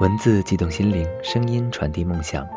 [0.00, 2.48] 文字激动心灵，声音传递梦想。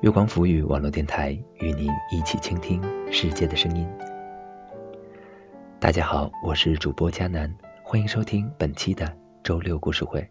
[0.00, 2.82] 月光浮语网络电台与您一起倾听
[3.12, 3.88] 世界的声音。
[5.78, 10.28] 大家好，我是主播佳楠，欢迎收听本期的周六故事会。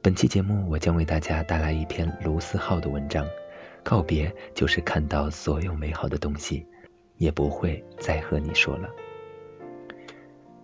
[0.00, 3.26] 本期节目，我将为大家带来一篇卢思浩的文章。
[3.82, 6.66] 告别就是看到所有美好的东西，
[7.18, 8.88] 也不会再和你说了。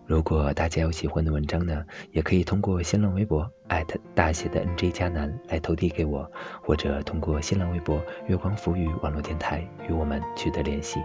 [0.07, 10.99] 如果大家有喜欢的文章呢，也可以通过新浪微博艾特大写的 NJ 加南来投递给我，或者通过新浪微博月光浮语网络电台与我们取得联系。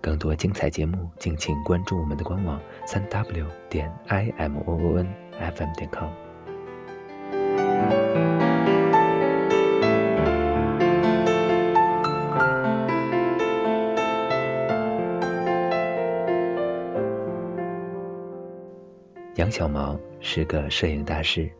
[0.00, 6.23] 更多精彩节目，敬请关注我们的官网三 w 点 i m o o n f m 点 com。
[19.36, 21.50] 杨小毛是个摄影大师。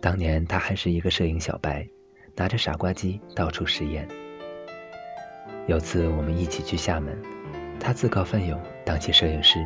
[0.00, 1.88] 当年他还是一个摄影小白，
[2.34, 4.08] 拿着傻瓜机到处实验。
[5.68, 7.16] 有次我们一起去厦门，
[7.78, 9.64] 他自告奋勇当起摄影师，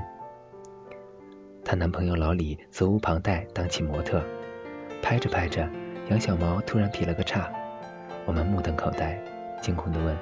[1.64, 4.22] 她男朋友老李责无旁贷当起模特。
[5.00, 5.66] 拍着拍着，
[6.10, 7.50] 杨小毛突然劈了个叉，
[8.26, 9.18] 我们目瞪口呆，
[9.62, 10.14] 惊恐地问：“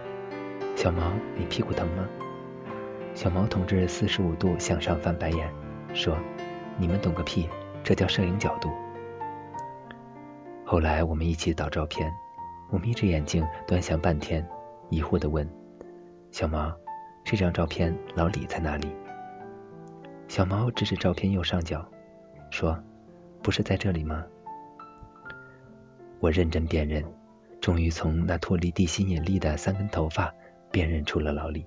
[0.76, 2.06] 小毛，你屁股疼吗？”
[3.14, 5.52] 小毛同志四十五度向上翻白眼，
[5.92, 6.16] 说。
[6.78, 7.48] 你们懂个屁！
[7.84, 8.70] 这叫摄影角度。
[10.64, 12.12] 后来我们一起导照片，
[12.70, 14.46] 我眯着眼睛端详半天，
[14.88, 15.48] 疑惑地问
[16.30, 16.72] ：“小毛，
[17.24, 18.88] 这张照片老李在哪里？”
[20.28, 21.86] 小毛指指照片右上角，
[22.50, 22.78] 说
[23.42, 24.24] ：“不是在这里吗？”
[26.20, 27.04] 我认真辨认，
[27.60, 30.32] 终于从那脱离地心引力的三根头发
[30.70, 31.66] 辨认出了老李。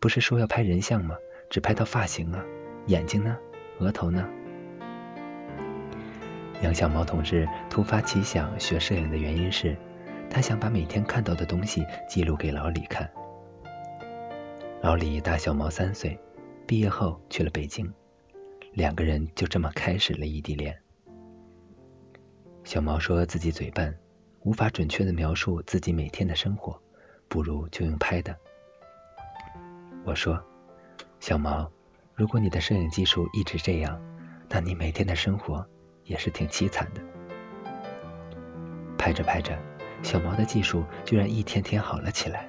[0.00, 1.16] 不是说要拍人像吗？
[1.50, 2.44] 只拍到发型啊！
[2.86, 3.36] 眼睛呢？
[3.80, 4.28] 额头呢？
[6.62, 9.76] 杨小毛同志突发奇想学摄影的原因是，
[10.30, 13.10] 他想把每天看到的东西记录给老李看。
[14.80, 16.18] 老李大小毛三岁，
[16.66, 17.92] 毕业后去了北京，
[18.72, 20.76] 两个人就这么开始了异地恋。
[22.64, 23.96] 小毛说自己嘴笨，
[24.42, 26.80] 无法准确的描述自己每天的生活，
[27.28, 28.34] 不如就用拍的。
[30.04, 30.40] 我说，
[31.18, 31.70] 小毛。
[32.16, 34.00] 如果你的摄影技术一直这样，
[34.48, 35.66] 那你每天的生活
[36.04, 37.02] 也是挺凄惨的。
[38.96, 39.54] 拍着拍着，
[40.02, 42.48] 小毛的技术居然一天天好了起来。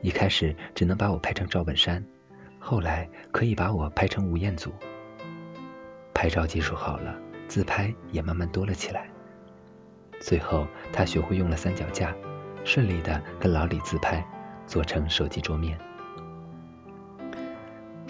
[0.00, 2.02] 一开始只能把我拍成赵本山，
[2.58, 4.72] 后来可以把我拍成吴彦祖。
[6.14, 7.14] 拍照技术好了，
[7.48, 9.10] 自拍也慢慢多了起来。
[10.20, 12.16] 最后他学会用了三脚架，
[12.64, 14.26] 顺利的跟老李自拍，
[14.66, 15.78] 做成手机桌面。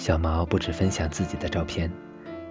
[0.00, 1.92] 小毛不止分享自己的照片，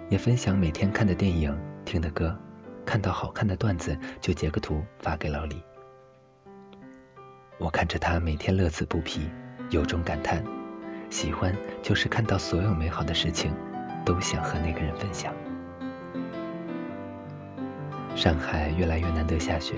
[0.08, 1.52] 也分享每天看的电影、
[1.84, 2.38] 听的歌，
[2.86, 5.60] 看到好看的段子就截个图发给老李。
[7.58, 9.28] 我看着他每天乐此不疲，
[9.70, 10.44] 由衷感叹：
[11.10, 11.52] 喜欢
[11.82, 13.52] 就是看到所有美好的事情，
[14.04, 15.34] 都想和那个人分享。
[18.14, 19.74] 上海越来越难得下雪，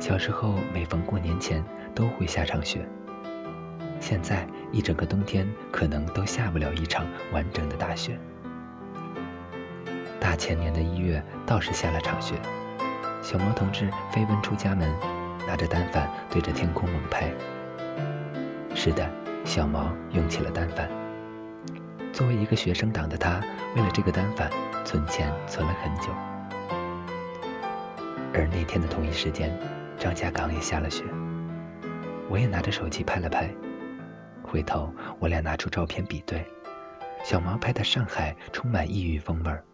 [0.00, 2.84] 小时候每逢过年前都会下场雪。
[4.02, 8.18] 现在一整个冬天可能都下不了一场完整的大雪。
[10.18, 12.34] 大前年的一月倒是下了场雪，
[13.22, 14.92] 小毛同志飞奔出家门，
[15.46, 17.32] 拿着单反对着天空猛拍。
[18.74, 19.08] 是的，
[19.44, 20.90] 小毛用起了单反。
[22.12, 23.40] 作为一个学生党的他，
[23.76, 24.50] 为了这个单反
[24.84, 26.10] 存钱存了很久。
[28.34, 29.56] 而那天的同一时间，
[29.96, 31.04] 张家港也下了雪，
[32.28, 33.48] 我也拿着手机拍了拍。
[34.42, 36.44] 回头，我俩拿出照片比对，
[37.24, 39.64] 小毛拍的上海充满异域风味儿，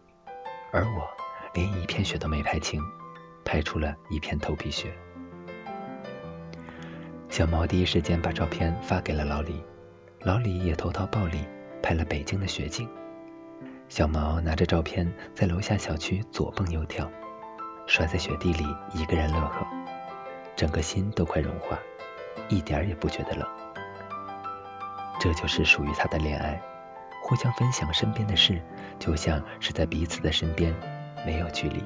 [0.71, 1.07] 而我
[1.53, 2.81] 连一片雪都没拍清，
[3.43, 4.93] 拍出了一片头皮雪。
[7.29, 9.63] 小毛第一时间把照片发给了老李，
[10.21, 11.45] 老李也投桃报李，
[11.81, 12.89] 拍了北京的雪景。
[13.87, 17.09] 小毛拿着照片在楼下小区左蹦右跳，
[17.87, 18.63] 摔在雪地里
[18.93, 19.65] 一个人乐呵，
[20.55, 21.77] 整个心都快融化，
[22.49, 23.47] 一点也不觉得冷。
[25.19, 26.59] 这就是属于他的恋爱，
[27.21, 28.61] 互相分享身边的事，
[28.97, 30.73] 就像是在彼此的身边，
[31.25, 31.83] 没有距离。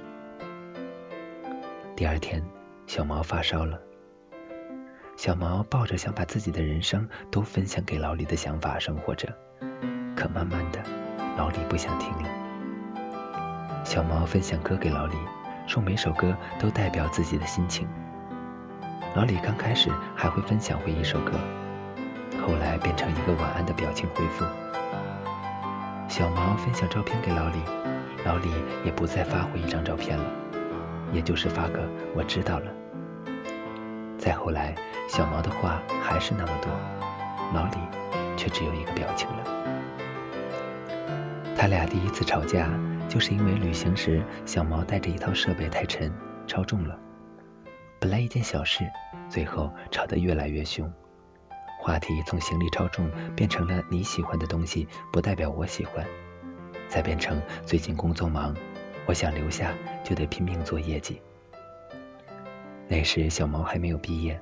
[1.95, 2.44] 第二天，
[2.85, 3.80] 小毛发烧了，
[5.18, 9.35] 小毛抱着想把自己的人生都分享给老李的想法生活着，
[10.15, 10.80] 可慢慢的，
[11.35, 12.30] 老李不想听了。
[13.83, 15.15] 小毛分享歌给老李，
[15.65, 17.88] 说每首歌都代表自己的心情。
[19.15, 21.31] 老李刚开始还会分享回一首歌。
[22.45, 24.45] 后来变成一个晚安的表情回复。
[26.10, 27.60] 小毛分享照片给老李，
[28.25, 28.50] 老李
[28.84, 30.25] 也不再发回一张照片了，
[31.13, 32.72] 也就是发个我知道了。
[34.18, 34.75] 再后来，
[35.07, 36.69] 小毛的话还是那么多，
[37.54, 37.78] 老李
[38.38, 39.44] 却只有一个表情了。
[41.56, 42.69] 他俩第一次吵架，
[43.07, 46.12] 就是因为旅行时小毛带着一套设备太沉，
[46.45, 47.00] 超重了。
[48.00, 48.84] 本来一件小事，
[49.30, 50.92] 最后吵得越来越凶。
[51.83, 56.07] 话题从行李超重变成了你喜欢的东西不代表我喜欢，
[56.88, 58.56] 再变成最近工作忙，
[59.06, 61.21] 我想留下就得拼命做业绩。
[62.88, 64.39] 那时小毛还没有毕业，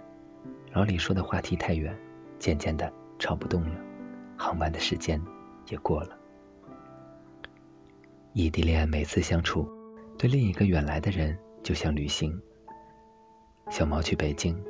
[0.71, 1.97] 老李说的话题太远，
[2.37, 3.75] 渐渐的吵不动了，
[4.37, 5.19] 航班的时间
[5.67, 6.15] 也过了。
[8.33, 9.67] 异地恋每次相处，
[10.15, 12.39] 对另一个远来的人就像旅行。
[13.71, 14.63] 小毛去北京，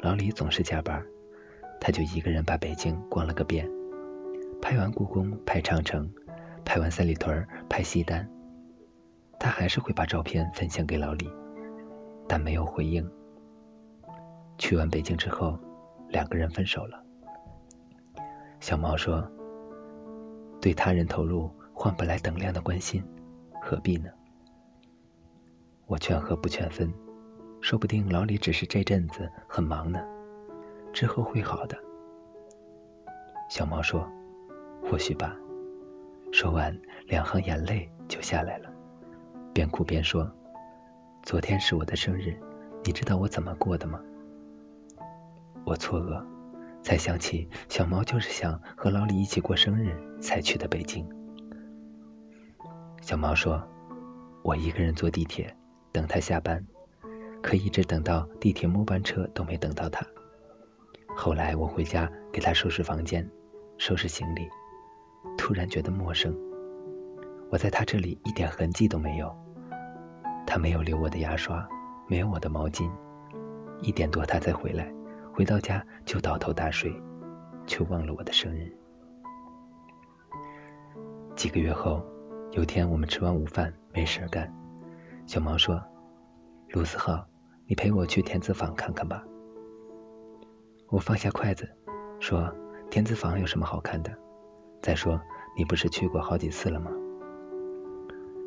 [0.00, 1.00] 老李总是加班，
[1.86, 3.64] 他就一个人把北京逛了个遍，
[4.60, 6.12] 拍完故宫，拍长城，
[6.64, 8.28] 拍完三里屯，拍西单。
[9.38, 11.30] 他还是会把照片分享给老李，
[12.26, 13.08] 但没有回应。
[14.58, 15.56] 去完北京之后，
[16.08, 17.00] 两个人分手了。
[18.58, 19.24] 小毛说
[20.60, 23.00] ：“对他人投入换不来等量的关心，
[23.62, 24.10] 何必呢？”
[25.86, 26.92] 我劝和不劝分。
[27.60, 30.00] 说不定老李只是这阵子很忙呢，
[30.96, 31.76] 之后会好的。
[33.50, 34.10] 小毛说
[34.82, 35.36] ：“或许吧。”
[36.32, 36.74] 说完，
[37.06, 38.70] 两行眼泪就下来了，
[39.52, 40.26] 边哭边说
[41.22, 42.34] ：“昨天是我的生日，
[42.82, 44.00] 你知道我怎么过的吗？”
[45.66, 46.24] 我错愕，
[46.82, 51.06] 才想起小毛就是想和老李一起过生日才去的北京。
[53.02, 53.62] 小毛说
[54.42, 55.54] ：“我一个人坐地铁
[55.92, 56.66] 等他下班。”
[57.42, 60.06] 可一直等到地铁末班车都没等到他。
[61.18, 63.26] 后来我回家给他收拾房间、
[63.78, 64.46] 收拾行李，
[65.38, 66.36] 突然觉得陌生。
[67.50, 69.34] 我在他这里一点痕迹都没有，
[70.46, 71.66] 他没有留我的牙刷，
[72.06, 72.90] 没有我的毛巾。
[73.80, 74.92] 一点多他才回来，
[75.32, 76.94] 回到家就倒头大睡，
[77.66, 78.70] 却忘了我的生日。
[81.34, 82.04] 几个月后，
[82.52, 84.54] 有天我们吃完午饭没事干，
[85.26, 85.82] 小毛说
[86.70, 87.26] ：“卢思浩。”
[87.68, 89.24] 你陪我去田子坊看看吧。
[90.88, 91.68] 我放下筷子，
[92.20, 92.52] 说
[92.90, 94.12] ：“田子坊有什么好看的？
[94.80, 95.20] 再说
[95.56, 96.90] 你不是去过好几次了吗？”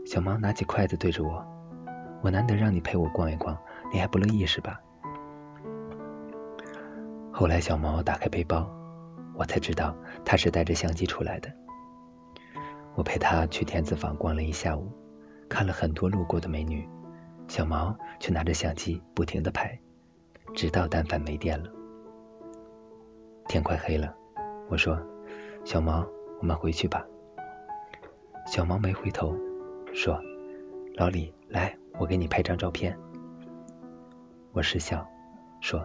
[0.08, 1.46] 小毛拿起筷子对着我
[2.24, 3.58] ：“我难得让你陪我逛一逛，
[3.92, 4.80] 你还不乐意是吧？”
[7.32, 8.70] 后来小毛打开背包，
[9.36, 11.52] 我才知道他是带着相机出来的。
[12.96, 14.92] 我陪他去田子坊逛了一下午，
[15.50, 16.88] 看了很多路过的美女。
[17.48, 19.78] 小毛却拿着相机不停的拍，
[20.54, 21.70] 直到单反没电了。
[23.50, 24.16] 天快黑了，
[24.70, 24.96] 我说
[25.66, 26.06] ：“小毛，
[26.40, 27.04] 我们回去吧。”
[28.46, 29.36] 小毛没回头，
[29.92, 30.22] 说
[30.96, 32.96] ：“老李，来，我给你拍张照片。”
[34.54, 35.04] 我失笑，
[35.62, 35.84] 说：“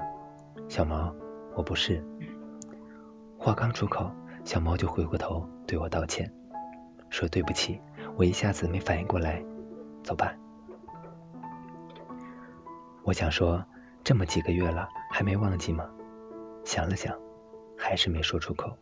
[0.68, 1.10] 小毛，
[1.54, 2.04] 我不是。”
[3.40, 4.10] 话刚出口，
[4.44, 6.30] 小毛就回过头对我道歉，
[7.08, 7.80] 说：“对不起，
[8.14, 9.42] 我一下子没反应过来，
[10.02, 10.34] 走吧。”
[13.04, 13.64] 我想说，
[14.02, 15.88] 这么几个月了，还没忘记吗？
[16.62, 17.18] 想了想，
[17.76, 18.76] 还是没说出口。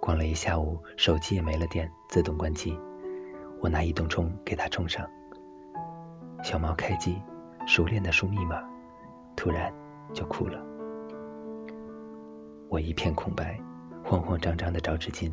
[0.00, 2.78] 逛了一下午，手机也没了电，自动关机。
[3.60, 5.08] 我拿移动充给他充上。
[6.42, 7.20] 小猫开机，
[7.66, 8.62] 熟练的输密码，
[9.34, 9.72] 突然
[10.12, 10.62] 就哭了。
[12.68, 13.58] 我一片空白，
[14.04, 15.32] 慌慌张张的找纸巾。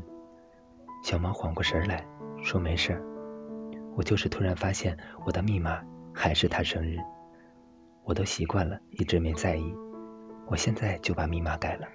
[1.04, 2.06] 小猫缓过神来
[2.42, 3.02] 说：“没事。”
[3.98, 5.82] 我就是突然发现我的密码。
[6.14, 6.98] 还是他生日，
[8.04, 9.74] 我都习惯了，一直没在意。
[10.52, 11.88] 我现在就把密码改了。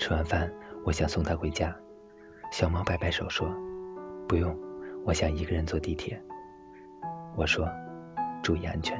[0.00, 0.52] 吃完饭，
[0.84, 1.72] 我想送他回家，
[2.50, 3.48] 小毛摆摆手说
[4.26, 4.58] ：“不用，
[5.06, 6.20] 我想一个人坐地铁。”
[7.38, 7.68] 我说
[8.42, 8.98] ：“注意安全。”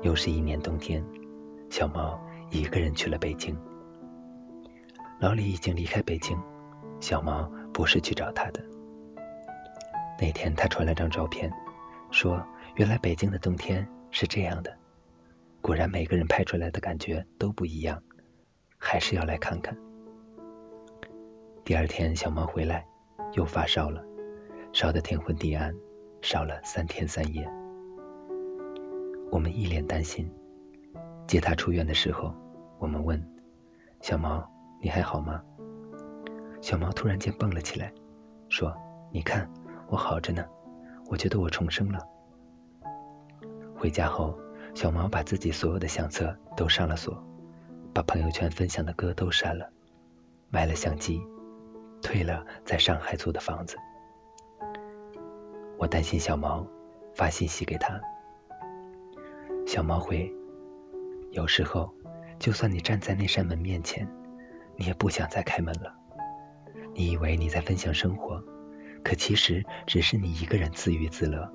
[0.00, 1.04] 又是一年冬天，
[1.68, 2.18] 小毛
[2.50, 3.54] 一个人去了北京。
[5.20, 6.34] 老李已经离开北京，
[6.98, 8.64] 小毛不是去找他的。
[10.18, 11.52] 那天他传了张照片，
[12.10, 12.42] 说
[12.76, 13.86] ：“原来北京的冬天
[14.18, 14.74] 是这样的。”
[15.60, 18.02] 果然，每个人拍出来的感觉都不一样，
[18.78, 19.76] 还是要来看看。
[21.66, 22.86] 第二天，小毛回来
[23.34, 24.02] 又发烧了，
[24.72, 25.74] 烧得天昏地暗，
[26.22, 27.46] 烧了三天三夜。
[29.30, 30.26] 我们一脸担心。
[31.26, 32.34] 接他出院的时候，
[32.78, 33.22] 我们问
[34.00, 34.42] ：“小毛，
[34.80, 35.42] 你还好吗？”
[36.62, 37.92] 小毛突然间蹦了起来，
[38.48, 38.74] 说
[39.12, 39.46] ：“你看。”
[39.88, 40.44] 我好着呢，
[41.06, 41.98] 我觉得我重生了。
[43.86, 44.36] 回家后，
[44.74, 47.24] 小毛把自己所有的相册都上了锁，
[47.94, 49.70] 把朋友圈分享的歌都删了，
[50.50, 51.22] 卖了相机，
[52.02, 53.76] 退了在上海租的房子。
[55.78, 56.66] 我担心小毛，
[57.14, 58.00] 发信息给他。
[59.68, 60.28] 小毛回：
[61.30, 61.94] 有时候，
[62.40, 64.04] 就算你站在那扇门面前，
[64.74, 65.94] 你也不想再开门了。
[66.92, 68.42] 你以为你在分享生活，
[69.04, 71.48] 可其实只是你一个人自娱自乐。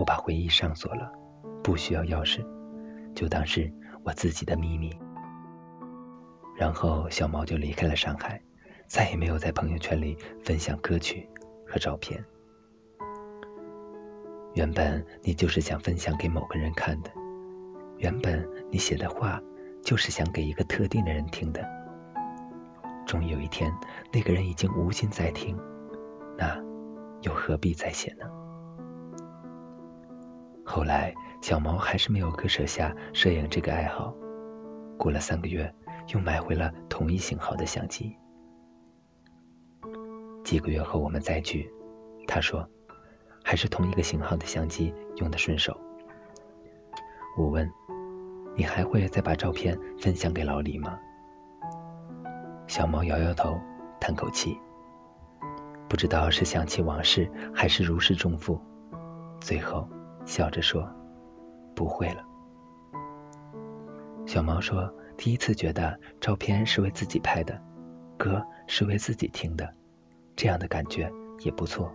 [0.00, 1.12] 我把回忆上锁了，
[1.62, 2.42] 不需要钥匙，
[3.14, 3.70] 就当是
[4.02, 4.90] 我自己的秘密。
[6.56, 8.40] 然后小毛就离开了上海，
[8.86, 11.28] 再也没有在朋友圈里分享歌曲
[11.66, 12.24] 和照片。
[14.54, 17.10] 原本你就是想分享给某个人看的，
[17.98, 19.38] 原本你写的话
[19.82, 21.62] 就是想给一个特定的人听的。
[23.06, 23.70] 终于有一天，
[24.10, 25.58] 那个人已经无心再听，
[26.38, 26.58] 那
[27.20, 28.24] 又何必再写呢？
[30.70, 31.12] 后来，
[31.42, 34.14] 小毛还是没有割舍下摄影这个爱好。
[34.96, 35.74] 过了三个月。
[36.14, 38.16] 又买回了同一型号的相机。
[40.42, 41.70] 几个月后我们再聚，
[42.26, 42.68] 他说
[43.44, 45.78] 还是同一个型号的相机用的顺手。
[47.38, 47.70] 我问
[48.56, 50.98] 你还会再把照片分享给老李吗？
[52.66, 53.56] 小毛摇摇头，
[54.00, 54.58] 叹口气，
[55.88, 58.60] 不知道是想起往事还是如释重负，
[59.40, 59.88] 最后
[60.24, 60.88] 笑着说
[61.74, 62.24] 不会了。
[64.26, 64.92] 小毛说。
[65.16, 67.60] 第一次觉得照片是为自己拍的，
[68.16, 69.70] 歌是为自己听的，
[70.34, 71.92] 这样的感觉也不错。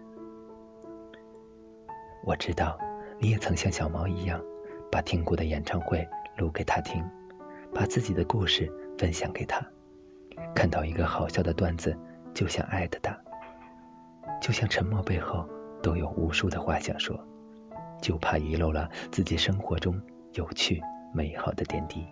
[2.23, 2.77] 我知道
[3.19, 4.39] 你也曾像小毛一样，
[4.91, 7.03] 把听过的演唱会录给他听，
[7.73, 9.59] 把自己的故事分享给他。
[10.53, 11.97] 看到一个好笑的段子，
[12.31, 13.19] 就想艾特他，
[14.39, 15.49] 就像沉默背后
[15.81, 17.19] 都有无数的话想说，
[18.01, 19.99] 就怕遗漏了自己生活中
[20.33, 20.81] 有趣
[21.13, 22.05] 美好的点滴。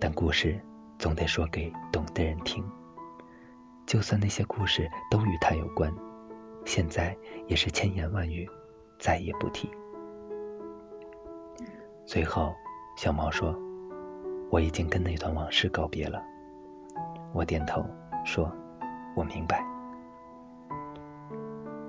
[0.00, 0.60] 但故事
[0.98, 2.64] 总得说给懂的人听，
[3.86, 5.92] 就算那些故事都与他有关，
[6.64, 8.48] 现在也是千言万语，
[8.98, 9.68] 再也不提。
[12.06, 12.54] 最后，
[12.96, 13.54] 小毛说
[14.50, 16.22] ：“我已经跟那段往事告别了。”
[17.34, 17.84] 我点头
[18.24, 18.50] 说
[19.14, 19.62] ：“我明白。”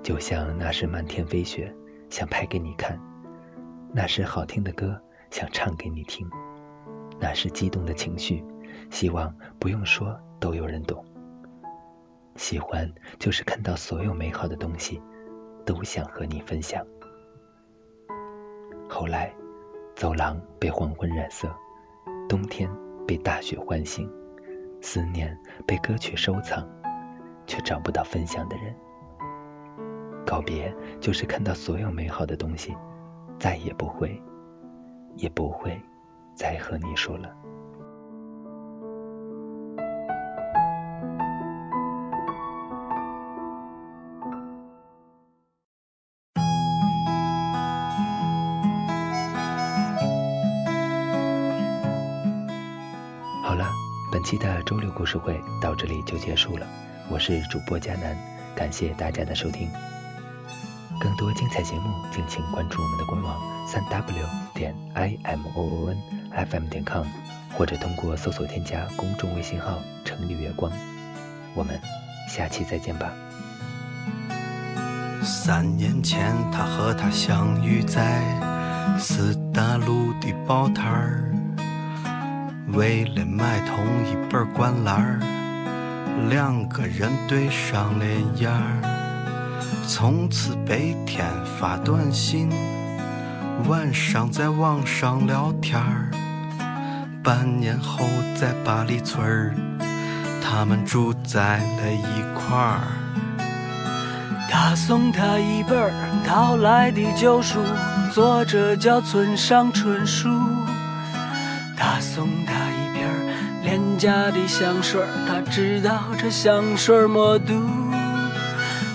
[0.02, 1.74] 就像那时漫天飞雪，
[2.10, 2.98] 想拍给你看；
[3.94, 5.00] 那时好听的歌，
[5.30, 6.28] 想唱给你听。
[7.20, 8.44] 那是激动的情绪，
[8.90, 11.04] 希望不用说都有人懂。
[12.36, 15.00] 喜欢就是看到所有美好的东西，
[15.64, 16.84] 都想和你分享。
[18.88, 19.32] 后来，
[19.94, 21.54] 走廊被黄昏染色，
[22.28, 22.68] 冬天
[23.06, 24.10] 被大雪唤醒，
[24.80, 26.66] 思念被歌曲收藏，
[27.46, 28.74] 却找不到分享的人。
[30.26, 32.76] 告别就是看到所有美好的东西，
[33.38, 34.20] 再也不会，
[35.16, 35.80] 也不会。
[36.32, 37.28] 再和你说了。
[53.42, 53.66] 好了，
[54.10, 56.66] 本期的周六故事会到这里就结束了。
[57.10, 58.16] 我是主播佳楠，
[58.56, 59.68] 感谢大家的收听。
[61.00, 65.96] 更多精彩节目，敬请关注我们的官网三 w 点 i m o o n
[66.30, 67.06] f m 点 com，
[67.56, 70.70] 或者通过搜索添加公众微信号“城里月光”。
[71.56, 71.80] 我们
[72.28, 73.10] 下期再见吧。
[75.22, 78.20] 三年前，他和她相遇在
[78.98, 81.34] 四大路的报摊儿，
[82.74, 85.18] 为了买同一本儿灌篮儿，
[86.28, 88.04] 两个人对上了
[88.34, 88.99] 眼儿。
[89.92, 91.26] 从此白天
[91.58, 92.48] 发短信，
[93.66, 96.12] 晚上在网上聊天儿。
[97.24, 98.06] 半年后
[98.36, 99.52] 在八里村儿，
[100.40, 102.82] 他们住在了一块儿。
[104.48, 105.90] 他送她一本儿
[106.24, 107.58] 淘来的旧书，
[108.12, 110.28] 作者叫村上春树。
[111.76, 113.08] 他送她一瓶
[113.64, 117.60] 廉价的香水，他知道这香水没毒。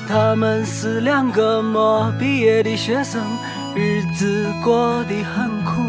[0.07, 3.21] 他们是两个没毕业的学生，
[3.75, 5.81] 日子过得很苦，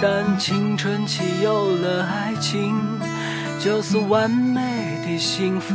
[0.00, 2.74] 但青春期有了爱情，
[3.60, 4.60] 就是完美
[5.06, 5.74] 的幸福。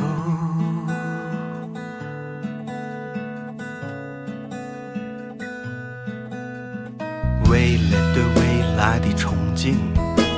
[7.49, 9.75] 为了对未来的憧憬，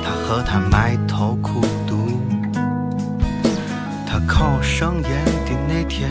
[0.04, 2.20] 他和她埋头苦读。
[4.06, 6.10] 他考上研的那天。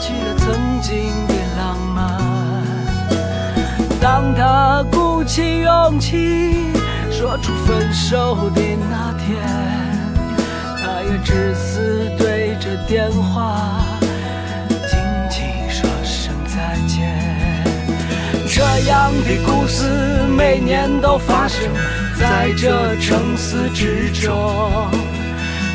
[0.00, 2.18] 去了曾经的浪漫。
[4.00, 6.72] 当他鼓起勇气
[7.10, 9.38] 说出分手的那天，
[10.82, 13.82] 他也只是对着电话
[14.88, 14.98] 轻
[15.30, 17.14] 轻说声再见。
[18.48, 19.84] 这样的故事
[20.34, 21.62] 每年都发生
[22.18, 24.88] 在这城市之中，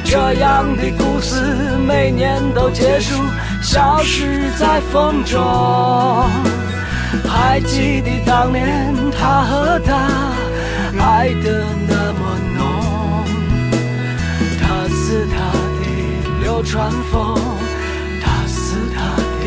[0.03, 1.39] 这样的故事
[1.88, 3.13] 每年都结束，
[3.75, 5.36] 消失在风中。
[7.27, 10.32] 还记得当年他和她
[10.98, 12.63] 爱的那么浓，
[14.62, 15.36] 他是他
[15.82, 15.84] 的
[16.41, 17.38] 流川枫，
[18.24, 18.98] 他是他
[19.41, 19.44] 的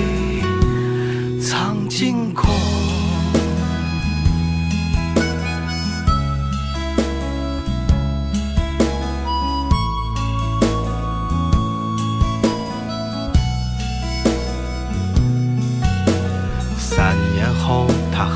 [1.41, 2.58] 苍井空。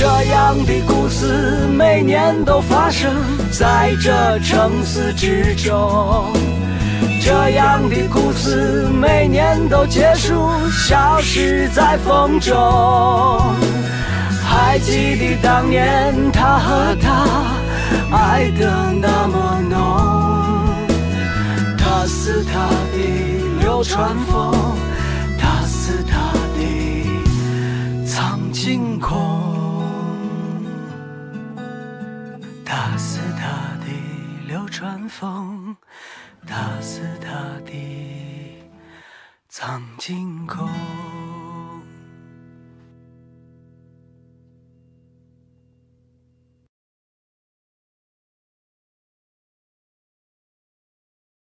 [0.00, 1.26] 这样的故事
[1.76, 3.12] 每年都发生
[3.52, 6.32] 在这城市之中，
[7.20, 12.56] 这样的故事每年都结束，消失在风中。
[14.42, 17.26] 还记得当年他和她
[18.10, 19.76] 爱的那么浓，
[21.76, 24.54] 他是她的流川枫，
[34.70, 35.76] 春风
[36.46, 37.28] 大肆大
[37.66, 38.62] 地
[39.48, 40.64] 藏进口